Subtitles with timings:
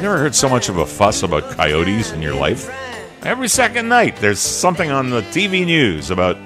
[0.00, 2.70] Never heard so much of a fuss about coyotes in your life?
[3.22, 6.38] Every second night, there's something on the TV news about,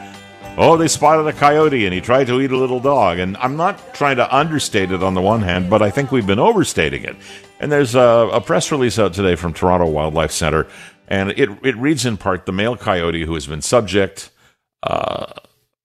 [0.58, 3.20] oh, they spotted a coyote and he tried to eat a little dog.
[3.20, 6.26] And I'm not trying to understate it on the one hand, but I think we've
[6.26, 7.14] been overstating it.
[7.60, 10.66] And there's a, a press release out today from Toronto Wildlife Center,
[11.06, 14.30] and it, it reads in part the male coyote who has been subject
[14.82, 15.26] uh,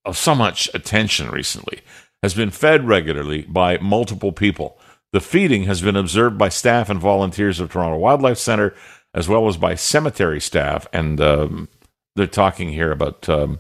[0.06, 1.82] of so much attention recently
[2.24, 4.80] has been fed regularly by multiple people.
[5.12, 8.76] The feeding has been observed by staff and volunteers of Toronto Wildlife Center,
[9.14, 10.88] as well as by cemetery staff.
[10.94, 11.68] And um,
[12.16, 13.60] they're talking here about um,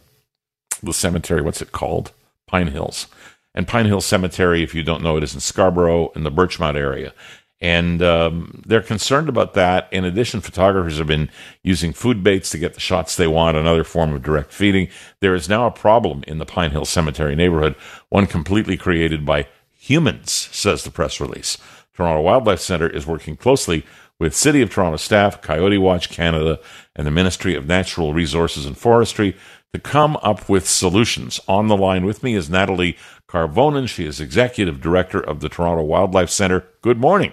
[0.83, 1.41] the cemetery.
[1.41, 2.11] What's it called?
[2.47, 3.07] Pine Hills.
[3.55, 6.75] And Pine Hill Cemetery, if you don't know it, is in Scarborough in the Birchmount
[6.75, 7.13] area.
[7.61, 9.89] And um, they're concerned about that.
[9.91, 11.29] In addition, photographers have been
[11.61, 14.87] using food baits to get the shots they want, another form of direct feeding.
[15.19, 17.75] There is now a problem in the Pine Hill Cemetery neighborhood,
[18.07, 19.47] one completely created by
[19.79, 21.57] humans, says the press release.
[21.93, 23.85] Toronto Wildlife Center is working closely
[24.19, 26.59] with City of Toronto staff, Coyote Watch Canada,
[26.95, 29.35] and the Ministry of Natural Resources and Forestry
[29.73, 31.39] to come up with solutions.
[31.47, 32.97] On the line with me is Natalie
[33.29, 33.87] Karvonen.
[33.87, 36.65] She is Executive Director of the Toronto Wildlife Center.
[36.81, 37.31] Good morning.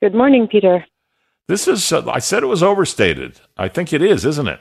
[0.00, 0.86] Good morning, Peter.
[1.46, 3.40] This is, uh, I said it was overstated.
[3.56, 4.60] I think it is, isn't it?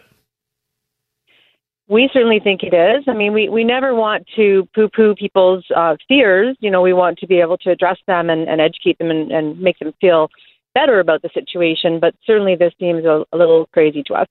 [1.93, 3.03] We certainly think it is.
[3.07, 6.57] I mean, we, we never want to poo poo people's uh, fears.
[6.59, 9.31] You know, we want to be able to address them and, and educate them and,
[9.31, 10.29] and make them feel
[10.73, 11.99] better about the situation.
[11.99, 14.27] But certainly this seems a, a little crazy to us.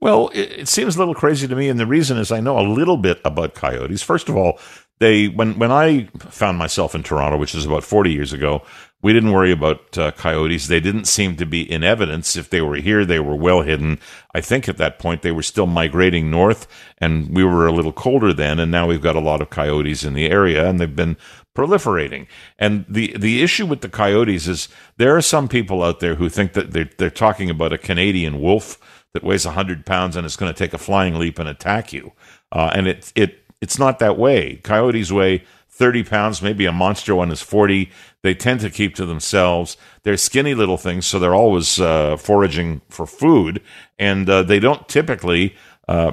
[0.00, 2.58] Well, it, it, seems a little crazy to me, and the reason is I know
[2.58, 4.02] a little bit about coyotes.
[4.02, 4.58] First of all,
[4.98, 8.62] they when when I found myself in Toronto, which is about forty years ago,
[9.00, 10.66] we didn't worry about uh, coyotes.
[10.66, 12.36] They didn't seem to be in evidence.
[12.36, 14.00] If they were here, they were well hidden.
[14.34, 16.66] I think at that point they were still migrating north,
[16.98, 18.58] and we were a little colder then.
[18.58, 21.16] And now we've got a lot of coyotes in the area, and they've been
[21.56, 22.26] proliferating.
[22.58, 26.28] And the the issue with the coyotes is there are some people out there who
[26.28, 28.78] think that they're they're talking about a Canadian wolf
[29.14, 32.12] that weighs hundred pounds and is going to take a flying leap and attack you.
[32.50, 34.56] Uh, and it it it's not that way.
[34.56, 35.44] Coyotes weigh
[35.78, 37.90] 30 pounds, maybe a monster one is 40.
[38.22, 39.76] They tend to keep to themselves.
[40.02, 43.62] They're skinny little things, so they're always uh, foraging for food,
[43.98, 45.54] and uh, they don't typically,
[45.86, 46.12] uh,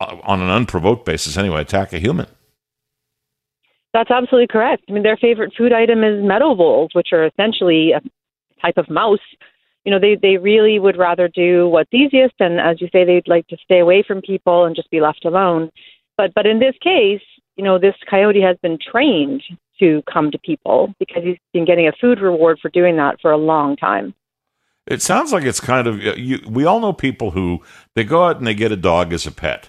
[0.00, 2.26] on an unprovoked basis anyway, attack a human.
[3.94, 4.84] That's absolutely correct.
[4.90, 8.02] I mean, their favorite food item is meadow voles, which are essentially a
[8.60, 9.18] type of mouse.
[9.86, 13.26] You know, they, they really would rather do what's easiest, and as you say, they'd
[13.28, 15.70] like to stay away from people and just be left alone.
[16.16, 17.22] But but in this case,
[17.56, 19.42] you know, this coyote has been trained
[19.78, 23.30] to come to people because he's been getting a food reward for doing that for
[23.30, 24.14] a long time.
[24.86, 27.60] It sounds like it's kind of you, we all know people who
[27.94, 29.68] they go out and they get a dog as a pet,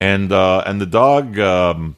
[0.00, 1.96] and uh, and the dog um,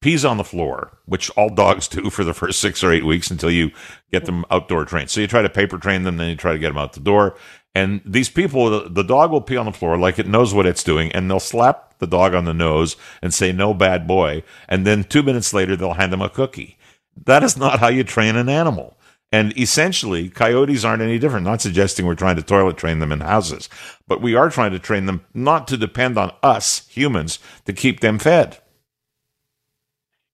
[0.00, 3.30] pees on the floor, which all dogs do for the first six or eight weeks
[3.30, 3.72] until you
[4.12, 5.10] get them outdoor trained.
[5.10, 7.00] So you try to paper train them, then you try to get them out the
[7.00, 7.36] door.
[7.74, 10.82] And these people, the dog will pee on the floor like it knows what it's
[10.82, 14.42] doing, and they'll slap the dog on the nose and say, no bad boy.
[14.68, 16.78] And then two minutes later, they'll hand him a cookie.
[17.24, 18.96] That is not how you train an animal.
[19.32, 21.44] And essentially, coyotes aren't any different.
[21.44, 23.68] Not suggesting we're trying to toilet train them in houses,
[24.06, 28.00] but we are trying to train them not to depend on us humans to keep
[28.00, 28.58] them fed.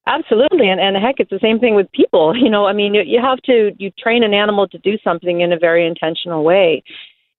[0.06, 2.34] Absolutely, and and heck, it's the same thing with people.
[2.42, 5.40] You know, I mean, you, you have to you train an animal to do something
[5.40, 6.82] in a very intentional way,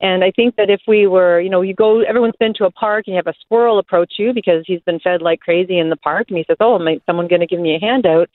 [0.03, 2.71] and I think that if we were, you know, you go, everyone's been to a
[2.71, 5.89] park and you have a squirrel approach you because he's been fed like crazy in
[5.89, 8.29] the park, and he says, "Oh, is someone going to give me a handout?"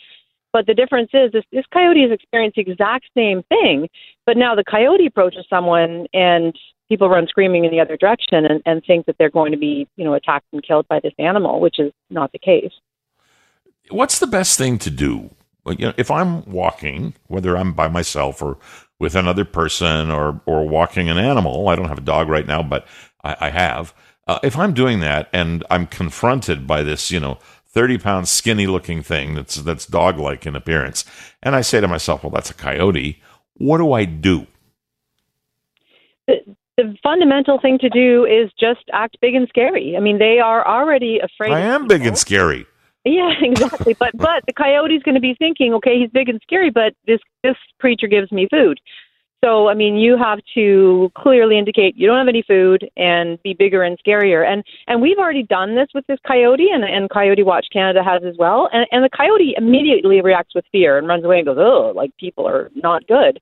[0.51, 3.87] But the difference is this, this coyote has experienced the exact same thing,
[4.25, 6.57] but now the coyote approaches someone and
[6.89, 9.87] people run screaming in the other direction and, and think that they're going to be,
[9.97, 12.73] you know, attacked and killed by this animal, which is not the case.
[13.91, 15.31] What's the best thing to do?
[15.67, 18.57] You know, if I'm walking, whether I'm by myself or
[19.01, 21.69] with another person or or walking an animal.
[21.69, 22.87] I don't have a dog right now, but
[23.23, 23.95] I, I have.
[24.27, 28.67] Uh, if I'm doing that and I'm confronted by this, you know, 30 pound skinny
[28.67, 31.05] looking thing that's that's dog like in appearance,
[31.43, 33.23] and I say to myself, well, that's a coyote.
[33.55, 34.47] What do I do?
[36.27, 39.97] The, the fundamental thing to do is just act big and scary.
[39.97, 41.53] I mean, they are already afraid.
[41.53, 42.67] I am big and scary.
[43.09, 43.95] Yeah, exactly.
[43.95, 47.21] but but the coyote's going to be thinking, okay, he's big and scary, but this
[47.43, 48.79] this creature gives me food.
[49.43, 53.55] So I mean, you have to clearly indicate you don't have any food and be
[53.55, 54.47] bigger and scarier.
[54.47, 58.23] And and we've already done this with this coyote, and and Coyote Watch Canada has
[58.25, 58.69] as well.
[58.73, 62.11] And and the coyote immediately reacts with fear and runs away and goes, oh, like
[62.19, 63.41] people are not good.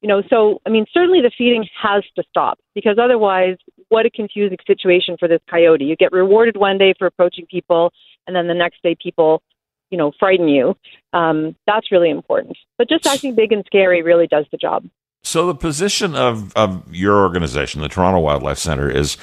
[0.00, 3.56] You know, so I mean, certainly the feeding has to stop because otherwise,
[3.88, 5.84] what a confusing situation for this coyote.
[5.84, 7.92] You get rewarded one day for approaching people,
[8.26, 9.42] and then the next day people
[9.90, 10.76] you know frighten you
[11.14, 14.84] um, that's really important but just acting big and scary really does the job
[15.22, 19.16] So the position of, of your organization, the Toronto Wildlife Center, is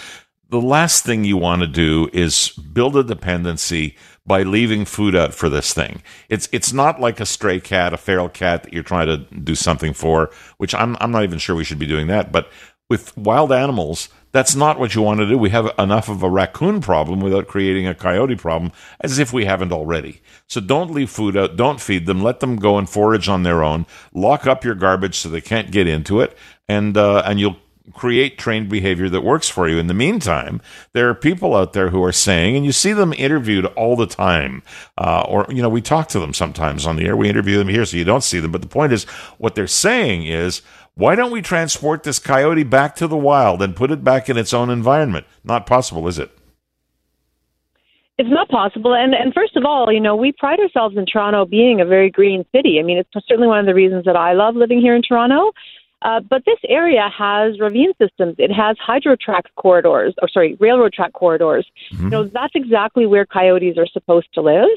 [0.50, 3.96] the last thing you want to do is build a dependency
[4.26, 6.02] by leaving food out for this thing.
[6.30, 9.56] It's it's not like a stray cat, a feral cat that you're trying to do
[9.56, 12.32] something for, which I'm I'm not even sure we should be doing that.
[12.32, 12.50] But
[12.90, 15.38] with wild animals, that's not what you want to do.
[15.38, 19.46] We have enough of a raccoon problem without creating a coyote problem, as if we
[19.46, 20.22] haven't already.
[20.48, 21.56] So don't leave food out.
[21.56, 22.22] Don't feed them.
[22.22, 23.86] Let them go and forage on their own.
[24.14, 26.38] Lock up your garbage so they can't get into it,
[26.68, 27.58] and uh, and you'll
[27.94, 29.78] create trained behavior that works for you.
[29.78, 30.62] In the meantime,
[30.94, 34.08] there are people out there who are saying, and you see them interviewed all the
[34.08, 34.64] time,
[34.98, 37.16] uh, or, you know, we talk to them sometimes on the air.
[37.16, 38.52] We interview them here so you don't see them.
[38.52, 39.04] But the point is,
[39.38, 40.62] what they're saying is,
[40.96, 44.38] why don't we transport this coyote back to the wild and put it back in
[44.38, 45.26] its own environment?
[45.44, 46.32] Not possible, is it?
[48.18, 48.94] It's not possible.
[48.94, 52.10] And and first of all, you know, we pride ourselves in Toronto being a very
[52.10, 52.80] green city.
[52.80, 55.52] I mean, it's certainly one of the reasons that I love living here in Toronto.
[56.06, 58.36] Uh, but this area has ravine systems.
[58.38, 61.66] It has hydro track corridors, or sorry, railroad track corridors.
[61.92, 62.04] Mm-hmm.
[62.04, 64.70] You know, that's exactly where coyotes are supposed to live.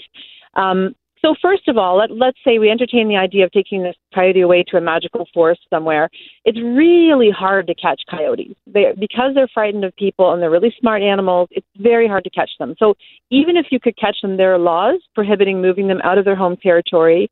[0.55, 3.97] Um, so first of all, let, let's say we entertain the idea of taking this
[4.15, 6.09] coyote away to a magical forest somewhere.
[6.47, 8.57] It's really hard to catch coyotes.
[8.67, 12.31] They, because they're frightened of people and they're really smart animals, it's very hard to
[12.31, 12.75] catch them.
[12.79, 12.95] So
[13.31, 16.37] even if you could catch them, there are laws prohibiting moving them out of their
[16.37, 17.29] home territory.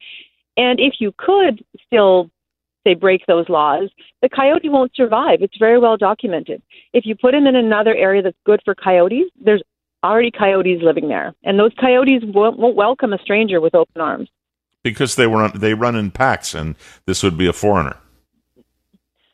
[0.59, 2.31] And if you could still
[2.87, 3.91] they break those laws,
[4.23, 5.43] the coyote won't survive.
[5.43, 6.63] It's very well documented.
[6.95, 9.63] If you put him in another area that's good for coyotes, there's
[10.03, 14.31] already coyotes living there, and those coyotes won't, won't welcome a stranger with open arms
[14.87, 17.97] because they run they run in packs, and this would be a foreigner.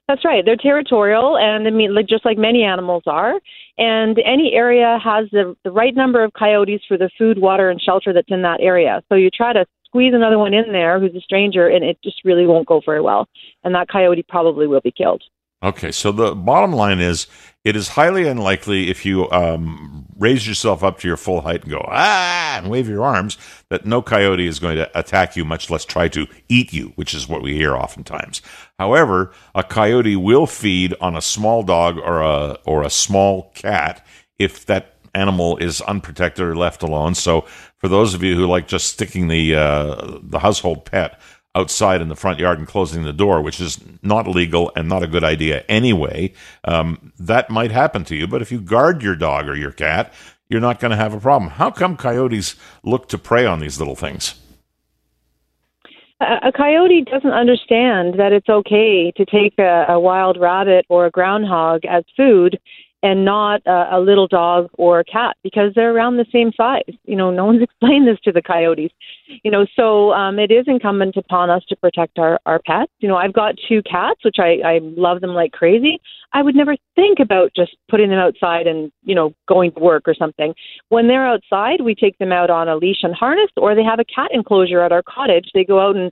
[0.08, 0.44] That's right.
[0.44, 3.34] They're territorial, and I mean, like, just like many animals are.
[3.78, 7.80] And any area has the the right number of coyotes for the food, water, and
[7.80, 9.02] shelter that's in that area.
[9.08, 12.24] So you try to squeeze another one in there who's a stranger, and it just
[12.24, 13.28] really won't go very well.
[13.62, 15.22] And that coyote probably will be killed.
[15.62, 17.26] Okay, so the bottom line is
[17.62, 21.70] it is highly unlikely if you um, raise yourself up to your full height and
[21.70, 25.70] go, ah, and wave your arms, that no coyote is going to attack you, much
[25.70, 28.42] less try to eat you, which is what we hear oftentimes.
[28.78, 34.04] However, a coyote will feed on a small dog or a, or a small cat
[34.40, 37.14] if that animal is unprotected or left alone.
[37.14, 37.42] So
[37.78, 41.20] for those of you who like just sticking the uh, the household pet
[41.54, 45.02] outside in the front yard and closing the door, which is not legal and not
[45.02, 46.32] a good idea anyway,
[46.64, 48.26] um, that might happen to you.
[48.26, 50.12] But if you guard your dog or your cat,
[50.48, 51.50] you're not going to have a problem.
[51.50, 54.34] How come coyotes look to prey on these little things?
[56.20, 61.10] A coyote doesn't understand that it's okay to take a, a wild rabbit or a
[61.10, 62.60] groundhog as food
[63.02, 66.94] and not a, a little dog or a cat because they're around the same size.
[67.04, 68.92] You know, no one's explained this to the coyotes.
[69.42, 72.92] You know, so um, it is incumbent upon us to protect our, our pets.
[73.00, 76.00] You know, I've got two cats, which I, I love them like crazy.
[76.32, 80.04] I would never think about just putting them outside and, you know, going to work
[80.06, 80.54] or something.
[80.88, 83.98] When they're outside, we take them out on a leash and harness, or they have
[83.98, 85.50] a cat enclosure at our cottage.
[85.52, 86.10] They go out and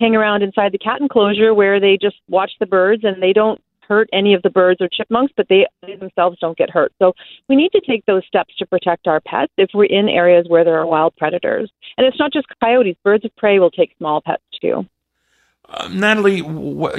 [0.00, 3.60] hang around inside the cat enclosure where they just watch the birds and they don't
[3.90, 6.92] hurt any of the birds or chipmunks, but they, they themselves don't get hurt.
[7.00, 7.12] So
[7.48, 10.64] we need to take those steps to protect our pets if we're in areas where
[10.64, 11.70] there are wild predators.
[11.98, 14.86] And it's not just coyotes, birds of prey will take small pets too.
[15.68, 16.42] Uh, Natalie,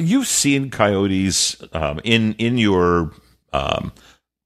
[0.01, 3.11] you've seen coyotes um, in in your
[3.51, 3.91] um,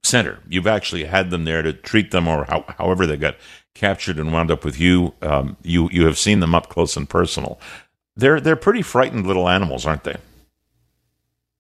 [0.04, 0.40] center.
[0.48, 3.36] You've actually had them there to treat them, or how, however they got
[3.76, 5.14] captured and wound up with you.
[5.22, 7.60] Um, you you have seen them up close and personal.
[8.16, 10.16] They're they're pretty frightened little animals, aren't they?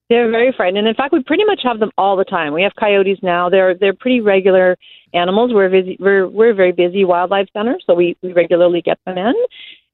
[0.09, 2.53] They're very frightened, and in fact, we pretty much have them all the time.
[2.53, 3.49] We have coyotes now.
[3.49, 4.77] They're they're pretty regular
[5.15, 5.51] animals.
[5.51, 9.17] We're busy, we're we're a very busy wildlife center, so we we regularly get them
[9.17, 9.33] in,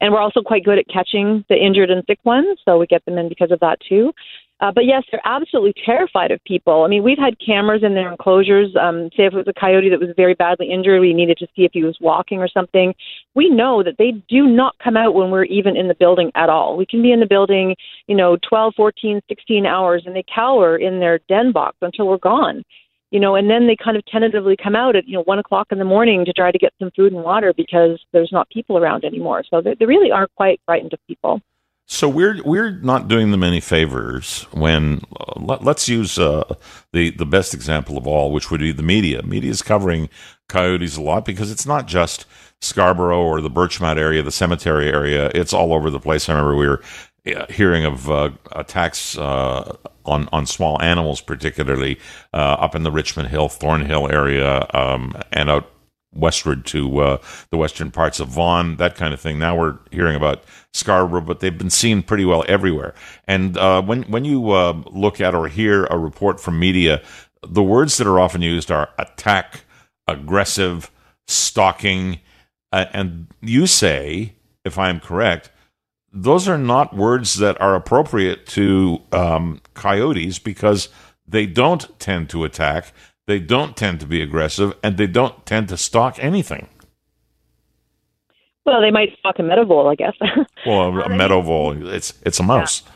[0.02, 2.60] and we're also quite good at catching the injured and sick ones.
[2.66, 4.12] So we get them in because of that too.
[4.62, 6.84] Uh, but yes, they're absolutely terrified of people.
[6.84, 8.76] I mean, we've had cameras in their enclosures.
[8.80, 11.48] Um, say if it was a coyote that was very badly injured, we needed to
[11.56, 12.94] see if he was walking or something.
[13.34, 16.50] We know that they do not come out when we're even in the building at
[16.50, 16.78] all.
[16.78, 17.76] We can be in the building,
[18.06, 22.18] you know, 12, 14, 16 hours, and they cower in their den box until we're
[22.20, 22.64] gone.
[23.10, 25.68] You know, and then they kind of tentatively come out at you know one o'clock
[25.72, 28.78] in the morning to try to get some food and water because there's not people
[28.78, 29.44] around anymore.
[29.50, 31.42] So they, they really are quite frightened of people.
[31.92, 36.56] So we're we're not doing them any favors when uh, let, us use uh,
[36.94, 39.22] the the best example of all, which would be the media.
[39.24, 40.08] Media is covering
[40.48, 42.26] coyotes a lot because it's not just
[42.62, 45.32] Scarborough or the Birchmount area, the cemetery area.
[45.36, 46.30] It's all over the place.
[46.30, 46.82] I remember we were
[47.28, 52.00] uh, hearing of uh, attacks uh, on on small animals, particularly
[52.34, 55.70] uh, up in the Richmond Hill, Thornhill area, um, and out
[56.14, 57.18] westward to uh,
[57.50, 59.40] the western parts of Vaughan, that kind of thing.
[59.40, 62.94] Now we're hearing about Scarborough, but they've been seen pretty well everywhere.
[63.28, 67.02] And uh, when when you uh, look at or hear a report from media,
[67.48, 69.66] the words that are often used are attack,
[70.08, 70.92] aggressive,
[71.28, 72.20] stalking,
[72.72, 75.50] uh, and you say, if I am correct,
[76.14, 80.90] those are not words that are appropriate to um, coyotes because
[81.26, 82.94] they don't tend to attack
[83.32, 86.68] they don't tend to be aggressive, and they don't tend to stalk anything.
[88.66, 90.16] Well, they might stalk a meadow vole, I guess.
[90.66, 92.84] well, a, a meadow vole, it's it's a mouse.
[92.86, 92.92] Yeah.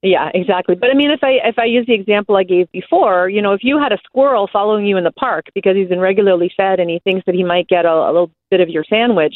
[0.00, 0.76] Yeah, exactly.
[0.76, 3.52] But I mean, if I if I use the example I gave before, you know,
[3.52, 6.78] if you had a squirrel following you in the park because he's been regularly fed
[6.78, 9.34] and he thinks that he might get a, a little bit of your sandwich,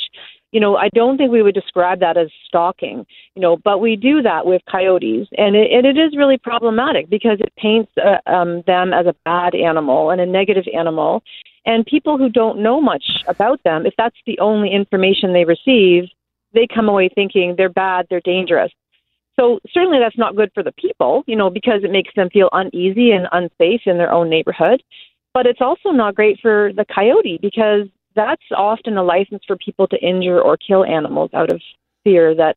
[0.52, 3.96] you know, I don't think we would describe that as stalking, you know, but we
[3.96, 8.30] do that with coyotes, and it, and it is really problematic because it paints uh,
[8.30, 11.22] um, them as a bad animal and a negative animal,
[11.64, 16.04] and people who don't know much about them, if that's the only information they receive,
[16.52, 18.70] they come away thinking they're bad, they're dangerous.
[19.40, 22.50] So certainly that's not good for the people, you know, because it makes them feel
[22.52, 24.82] uneasy and unsafe in their own neighborhood.
[25.32, 29.86] But it's also not great for the coyote because that's often a license for people
[29.88, 31.60] to injure or kill animals out of
[32.04, 32.56] fear that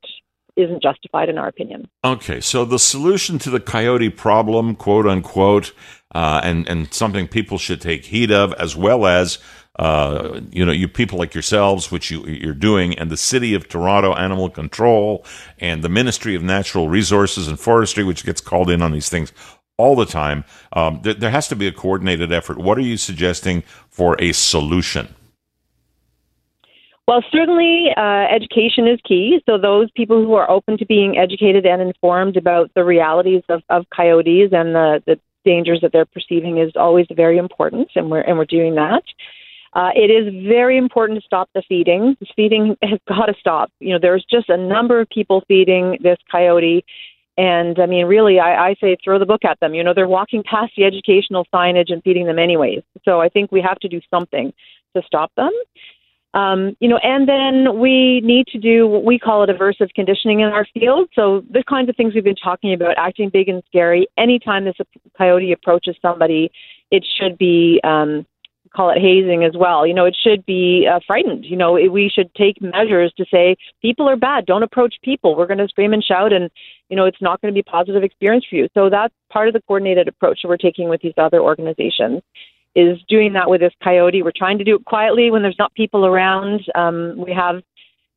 [0.55, 1.87] isn't justified in our opinion.
[2.03, 5.73] Okay, so the solution to the coyote problem, quote unquote,
[6.13, 9.37] uh, and and something people should take heed of, as well as
[9.77, 13.67] uh, you know, you people like yourselves, which you, you're doing, and the City of
[13.67, 15.25] Toronto Animal Control,
[15.59, 19.33] and the Ministry of Natural Resources and Forestry, which gets called in on these things
[19.77, 20.45] all the time.
[20.71, 22.57] Um, th- there has to be a coordinated effort.
[22.57, 25.13] What are you suggesting for a solution?
[27.07, 29.39] Well, certainly uh, education is key.
[29.45, 33.61] So, those people who are open to being educated and informed about the realities of,
[33.69, 38.21] of coyotes and the, the dangers that they're perceiving is always very important, and we're,
[38.21, 39.03] and we're doing that.
[39.73, 42.15] Uh, it is very important to stop the feeding.
[42.19, 43.69] This feeding has got to stop.
[43.79, 46.83] You know, there's just a number of people feeding this coyote.
[47.37, 49.73] And I mean, really, I, I say throw the book at them.
[49.73, 52.83] You know, they're walking past the educational signage and feeding them anyways.
[53.03, 54.53] So I think we have to do something
[54.95, 55.51] to stop them.
[56.35, 60.41] Um, you know, and then we need to do what we call it aversive conditioning
[60.41, 61.09] in our field.
[61.15, 64.05] So the kinds of things we've been talking about, acting big and scary.
[64.17, 64.75] Anytime this
[65.17, 66.51] coyote approaches somebody,
[66.91, 68.25] it should be um,
[68.75, 69.87] call it hazing as well.
[69.87, 71.45] You know, it should be uh, frightened.
[71.45, 74.45] You know, we should take measures to say people are bad.
[74.45, 75.37] Don't approach people.
[75.37, 76.51] We're going to scream and shout, and
[76.89, 78.67] you know, it's not going to be a positive experience for you.
[78.73, 82.21] So that's part of the coordinated approach that we're taking with these other organizations
[82.75, 84.21] is doing that with this coyote.
[84.21, 86.61] We're trying to do it quietly when there's not people around.
[86.75, 87.61] Um, we have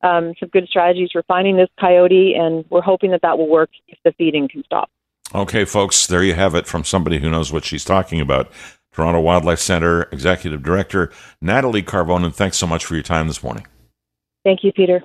[0.02, 3.70] um, some good strategies for finding this coyote, and we're hoping that that will work
[3.86, 4.90] if the feeding can stop.
[5.34, 8.50] Okay, folks, there you have it from somebody who knows what she's talking about.
[8.92, 12.34] Toronto Wildlife Center Executive Director Natalie Karvonen.
[12.34, 13.66] Thanks so much for your time this morning.
[14.44, 15.02] Thank you, Peter.